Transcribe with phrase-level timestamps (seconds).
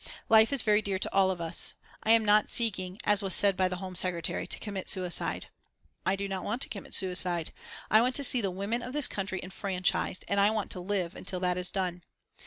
[0.29, 1.75] Life is very dear to all of us.
[2.01, 5.49] I am not seeking, as was said by the Home Secretary, to commit suicide.
[6.07, 7.53] I do not want to commit suicide.
[7.91, 11.15] I want to see the women of this country enfranchised, and I want to live
[11.15, 12.01] until that is done.